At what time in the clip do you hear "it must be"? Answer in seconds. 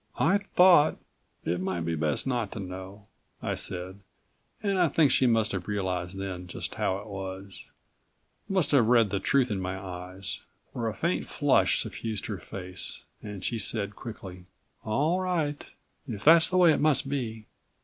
16.73-17.45